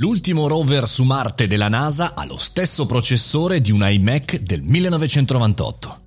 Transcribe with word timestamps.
L'ultimo 0.00 0.46
rover 0.46 0.86
su 0.86 1.02
Marte 1.02 1.48
della 1.48 1.66
NASA 1.66 2.14
ha 2.14 2.24
lo 2.24 2.36
stesso 2.36 2.86
processore 2.86 3.60
di 3.60 3.72
un 3.72 3.80
iMac 3.82 4.38
del 4.38 4.62
1998. 4.62 6.00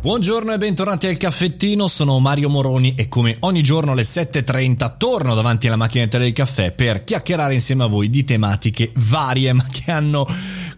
Buongiorno 0.00 0.52
e 0.52 0.58
bentornati 0.58 1.08
al 1.08 1.16
caffettino, 1.16 1.88
sono 1.88 2.20
Mario 2.20 2.48
Moroni 2.48 2.94
e 2.94 3.08
come 3.08 3.38
ogni 3.40 3.60
giorno 3.64 3.90
alle 3.90 4.02
7.30 4.02 4.96
torno 4.98 5.34
davanti 5.34 5.66
alla 5.66 5.74
macchinetta 5.74 6.16
del 6.16 6.32
caffè 6.32 6.70
per 6.70 7.02
chiacchierare 7.02 7.54
insieme 7.54 7.82
a 7.82 7.88
voi 7.88 8.08
di 8.08 8.22
tematiche 8.22 8.92
varie 8.94 9.52
ma 9.52 9.66
che 9.68 9.90
hanno 9.90 10.24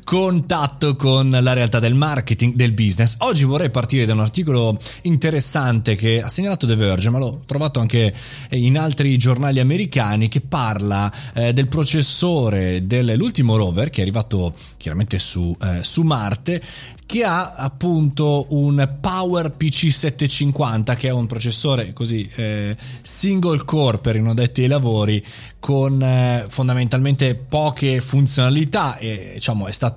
contatto 0.05 0.95
con 0.95 1.31
la 1.31 1.53
realtà 1.55 1.81
del 1.81 1.95
marketing, 1.95 2.55
del 2.55 2.73
business. 2.73 3.17
Oggi 3.19 3.45
vorrei 3.45 3.71
partire 3.71 4.05
da 4.05 4.13
un 4.13 4.21
articolo 4.21 4.79
interessante 5.03 5.97
che 5.97 6.21
ha 6.23 6.29
segnalato 6.29 6.67
The 6.67 6.77
Verge, 6.77 7.11
ma 7.11 7.19
l'ho 7.19 7.43
trovato 7.47 7.81
anche 7.81 8.15
in 8.51 8.79
altri 8.79 9.17
giornali 9.17 9.59
americani, 9.59 10.29
che 10.29 10.43
parla 10.43 11.11
eh, 11.33 11.53
del 11.53 11.69
processore 11.69 12.87
dell'ultimo 12.87 13.57
rover 13.57 13.91
che 13.91 13.99
è 13.99 14.03
arrivato 14.03 14.55
chiaramente 14.77 15.19
su, 15.19 15.57
eh, 15.61 15.83
su 15.83 16.03
Marte, 16.03 16.61
che 17.07 17.25
ha 17.25 17.55
appunto 17.55 18.47
un 18.51 18.97
Power 19.01 19.51
PC 19.51 19.91
750 19.91 20.95
che 20.97 21.09
è 21.09 21.13
un 21.13 21.27
processore 21.27 21.93
così 21.93 22.29
eh, 22.37 22.77
single 23.03 23.65
core 23.65 23.99
per 23.99 24.17
i 24.17 24.21
non 24.21 24.31
addetti 24.31 24.63
ai 24.63 24.69
lavori 24.69 25.25
con 25.61 26.03
eh, 26.03 26.45
fondamentalmente 26.49 27.35
poche 27.35 28.01
funzionalità 28.01 28.97
e 28.99 29.33
diciamo 29.35 29.67
è 29.67 29.73
stato 29.73 29.94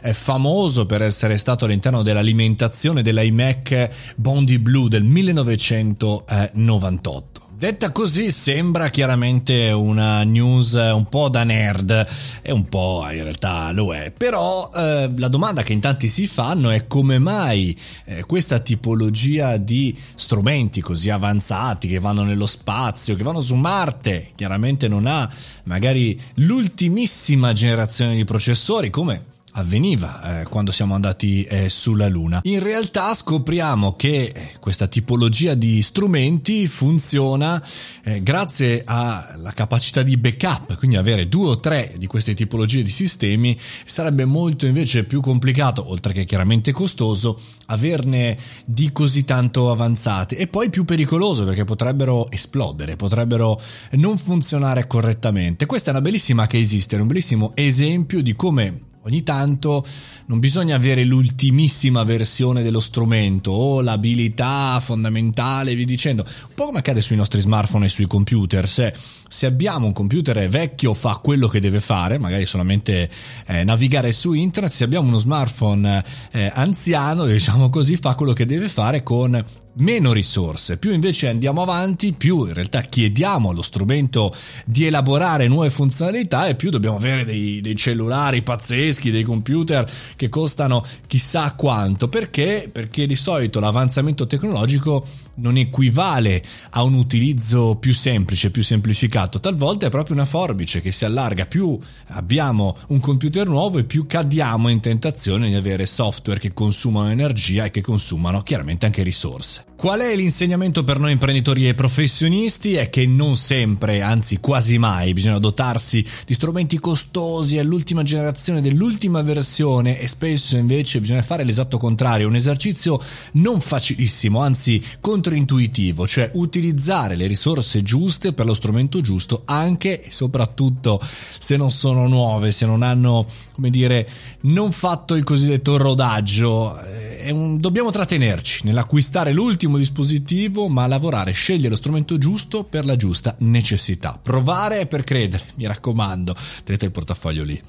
è 0.00 0.12
famoso 0.12 0.86
per 0.86 1.02
essere 1.02 1.36
stato 1.36 1.64
all'interno 1.64 2.02
dell'alimentazione 2.02 3.02
dell'iMac 3.02 4.14
Bondi 4.16 4.58
Blue 4.58 4.88
del 4.88 5.02
1998 5.02 7.40
Detta 7.60 7.92
così 7.92 8.30
sembra 8.30 8.88
chiaramente 8.88 9.70
una 9.70 10.22
news 10.22 10.72
un 10.72 11.04
po' 11.10 11.28
da 11.28 11.44
nerd 11.44 12.06
e 12.40 12.52
un 12.52 12.66
po' 12.70 13.06
in 13.12 13.22
realtà 13.22 13.70
lo 13.72 13.94
è, 13.94 14.10
però 14.12 14.70
eh, 14.74 15.12
la 15.14 15.28
domanda 15.28 15.62
che 15.62 15.74
in 15.74 15.80
tanti 15.80 16.08
si 16.08 16.26
fanno 16.26 16.70
è 16.70 16.86
come 16.86 17.18
mai 17.18 17.78
eh, 18.06 18.24
questa 18.24 18.60
tipologia 18.60 19.58
di 19.58 19.94
strumenti 20.14 20.80
così 20.80 21.10
avanzati 21.10 21.86
che 21.86 21.98
vanno 21.98 22.22
nello 22.22 22.46
spazio, 22.46 23.14
che 23.14 23.22
vanno 23.22 23.42
su 23.42 23.56
Marte, 23.56 24.30
chiaramente 24.34 24.88
non 24.88 25.06
ha 25.06 25.30
magari 25.64 26.18
l'ultimissima 26.36 27.52
generazione 27.52 28.14
di 28.14 28.24
processori 28.24 28.88
come 28.88 29.24
avveniva 29.52 30.40
eh, 30.40 30.44
quando 30.44 30.70
siamo 30.72 30.94
andati 30.94 31.44
eh, 31.44 31.68
sulla 31.68 32.08
Luna. 32.08 32.40
In 32.44 32.60
realtà 32.60 33.14
scopriamo 33.14 33.96
che 33.96 34.32
eh, 34.34 34.50
questa 34.60 34.86
tipologia 34.86 35.54
di 35.54 35.82
strumenti 35.82 36.66
funziona 36.66 37.62
eh, 38.04 38.22
grazie 38.22 38.82
alla 38.84 39.52
capacità 39.54 40.02
di 40.02 40.16
backup, 40.16 40.76
quindi 40.76 40.96
avere 40.96 41.28
due 41.28 41.48
o 41.48 41.60
tre 41.60 41.94
di 41.96 42.06
queste 42.06 42.34
tipologie 42.34 42.82
di 42.82 42.90
sistemi 42.90 43.58
sarebbe 43.84 44.24
molto 44.24 44.66
invece 44.66 45.04
più 45.04 45.20
complicato, 45.20 45.88
oltre 45.90 46.12
che 46.12 46.24
chiaramente 46.24 46.72
costoso, 46.72 47.38
averne 47.66 48.36
di 48.66 48.92
così 48.92 49.24
tanto 49.24 49.70
avanzate 49.70 50.36
e 50.36 50.46
poi 50.46 50.70
più 50.70 50.84
pericoloso 50.84 51.44
perché 51.44 51.64
potrebbero 51.64 52.30
esplodere, 52.30 52.96
potrebbero 52.96 53.60
non 53.92 54.18
funzionare 54.18 54.86
correttamente. 54.86 55.66
Questa 55.66 55.88
è 55.88 55.92
una 55.92 56.02
bellissima 56.02 56.46
case 56.46 56.76
history, 56.76 57.02
un 57.02 57.08
bellissimo 57.08 57.52
esempio 57.54 58.22
di 58.22 58.34
come 58.34 58.88
Ogni 59.04 59.22
tanto 59.22 59.82
non 60.26 60.40
bisogna 60.40 60.76
avere 60.76 61.04
l'ultimissima 61.04 62.04
versione 62.04 62.62
dello 62.62 62.80
strumento 62.80 63.50
o 63.50 63.80
l'abilità 63.80 64.78
fondamentale, 64.84 65.74
vi 65.74 65.86
dicendo. 65.86 66.22
Un 66.22 66.54
po' 66.54 66.66
come 66.66 66.80
accade 66.80 67.00
sui 67.00 67.16
nostri 67.16 67.40
smartphone 67.40 67.86
e 67.86 67.88
sui 67.88 68.06
computer. 68.06 68.68
Se, 68.68 68.92
se 69.26 69.46
abbiamo 69.46 69.86
un 69.86 69.92
computer 69.92 70.46
vecchio 70.50 70.92
fa 70.92 71.16
quello 71.16 71.48
che 71.48 71.60
deve 71.60 71.80
fare, 71.80 72.18
magari 72.18 72.44
solamente 72.44 73.08
eh, 73.46 73.64
navigare 73.64 74.12
su 74.12 74.34
internet, 74.34 74.70
se 74.70 74.84
abbiamo 74.84 75.08
uno 75.08 75.18
smartphone 75.18 76.04
eh, 76.32 76.50
anziano, 76.52 77.24
diciamo 77.24 77.70
così, 77.70 77.96
fa 77.96 78.14
quello 78.14 78.34
che 78.34 78.44
deve 78.44 78.68
fare 78.68 79.02
con 79.02 79.42
meno 79.74 80.12
risorse, 80.12 80.76
più 80.76 80.92
invece 80.92 81.28
andiamo 81.28 81.62
avanti, 81.62 82.12
più 82.12 82.46
in 82.46 82.54
realtà 82.54 82.80
chiediamo 82.80 83.50
allo 83.50 83.62
strumento 83.62 84.34
di 84.66 84.84
elaborare 84.84 85.48
nuove 85.48 85.70
funzionalità 85.70 86.48
e 86.48 86.56
più 86.56 86.70
dobbiamo 86.70 86.96
avere 86.96 87.24
dei, 87.24 87.60
dei, 87.60 87.76
cellulari 87.76 88.42
pazzeschi, 88.42 89.10
dei 89.10 89.22
computer 89.22 89.88
che 90.16 90.28
costano 90.28 90.84
chissà 91.06 91.54
quanto. 91.54 92.08
Perché? 92.08 92.68
Perché 92.70 93.06
di 93.06 93.14
solito 93.14 93.60
l'avanzamento 93.60 94.26
tecnologico 94.26 95.06
non 95.36 95.56
equivale 95.56 96.42
a 96.70 96.82
un 96.82 96.94
utilizzo 96.94 97.76
più 97.76 97.94
semplice, 97.94 98.50
più 98.50 98.62
semplificato, 98.62 99.40
talvolta 99.40 99.86
è 99.86 99.90
proprio 99.90 100.16
una 100.16 100.26
forbice 100.26 100.80
che 100.80 100.92
si 100.92 101.04
allarga, 101.04 101.46
più 101.46 101.78
abbiamo 102.08 102.76
un 102.88 103.00
computer 103.00 103.48
nuovo 103.48 103.78
e 103.78 103.84
più 103.84 104.06
cadiamo 104.06 104.68
in 104.68 104.80
tentazione 104.80 105.48
di 105.48 105.54
avere 105.54 105.86
software 105.86 106.40
che 106.40 106.52
consumano 106.52 107.10
energia 107.10 107.64
e 107.64 107.70
che 107.70 107.80
consumano 107.80 108.42
chiaramente 108.42 108.86
anche 108.86 109.02
risorse. 109.02 109.59
Qual 109.80 110.00
è 110.00 110.14
l'insegnamento 110.14 110.84
per 110.84 110.98
noi 110.98 111.12
imprenditori 111.12 111.66
e 111.66 111.72
professionisti? 111.72 112.74
È 112.74 112.90
che 112.90 113.06
non 113.06 113.34
sempre, 113.34 114.02
anzi 114.02 114.38
quasi 114.38 114.76
mai, 114.76 115.14
bisogna 115.14 115.38
dotarsi 115.38 116.04
di 116.26 116.34
strumenti 116.34 116.78
costosi 116.78 117.58
all'ultima 117.58 118.02
generazione 118.02 118.60
dell'ultima 118.60 119.22
versione 119.22 119.98
e 119.98 120.06
spesso 120.06 120.56
invece 120.56 121.00
bisogna 121.00 121.22
fare 121.22 121.44
l'esatto 121.44 121.78
contrario, 121.78 122.28
un 122.28 122.34
esercizio 122.34 123.00
non 123.32 123.58
facilissimo, 123.60 124.40
anzi 124.40 124.82
controintuitivo, 125.00 126.06
cioè 126.06 126.30
utilizzare 126.34 127.16
le 127.16 127.26
risorse 127.26 127.82
giuste 127.82 128.34
per 128.34 128.44
lo 128.44 128.52
strumento 128.52 129.00
giusto 129.00 129.42
anche 129.46 130.02
e 130.02 130.10
soprattutto 130.10 131.00
se 131.38 131.56
non 131.56 131.70
sono 131.70 132.06
nuove, 132.06 132.50
se 132.50 132.66
non 132.66 132.82
hanno, 132.82 133.26
come 133.52 133.70
dire, 133.70 134.06
non 134.42 134.72
fatto 134.72 135.14
il 135.14 135.24
cosiddetto 135.24 135.78
rodaggio. 135.78 136.89
Un, 137.30 137.58
dobbiamo 137.58 137.90
trattenerci 137.90 138.64
nell'acquistare 138.64 139.32
l'ultimo 139.32 139.76
dispositivo, 139.76 140.68
ma 140.68 140.86
lavorare, 140.86 141.32
scegliere 141.32 141.70
lo 141.70 141.76
strumento 141.76 142.18
giusto 142.18 142.64
per 142.64 142.84
la 142.84 142.96
giusta 142.96 143.34
necessità. 143.40 144.18
Provare 144.22 144.86
per 144.86 145.04
credere, 145.04 145.44
mi 145.56 145.66
raccomando, 145.66 146.34
tenete 146.64 146.86
il 146.86 146.90
portafoglio 146.90 147.44
lì. 147.44 147.62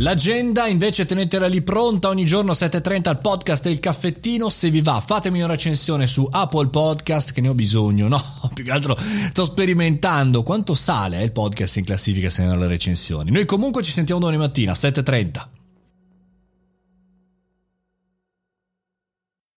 L'agenda 0.00 0.66
invece 0.66 1.04
tenetela 1.04 1.46
lì 1.46 1.60
pronta 1.60 2.08
ogni 2.08 2.24
giorno 2.24 2.52
7.30 2.52 3.08
al 3.10 3.20
podcast 3.20 3.66
e 3.66 3.70
il 3.70 3.80
caffettino. 3.80 4.48
Se 4.48 4.70
vi 4.70 4.80
va, 4.80 4.98
fatemi 4.98 5.42
una 5.42 5.52
recensione 5.52 6.06
su 6.06 6.26
Apple 6.30 6.68
Podcast 6.68 7.32
che 7.32 7.42
ne 7.42 7.48
ho 7.48 7.54
bisogno. 7.54 8.08
No, 8.08 8.22
più 8.54 8.64
che 8.64 8.70
altro 8.70 8.96
sto 9.30 9.44
sperimentando 9.44 10.42
quanto 10.42 10.72
sale 10.72 11.22
il 11.22 11.32
podcast 11.32 11.76
in 11.76 11.84
classifica 11.84 12.30
se 12.30 12.42
hanno 12.42 12.56
le 12.56 12.66
recensioni. 12.66 13.30
Noi 13.30 13.44
comunque 13.44 13.82
ci 13.82 13.92
sentiamo 13.92 14.20
domani 14.20 14.38
mattina 14.38 14.72
7.30. 14.72 15.59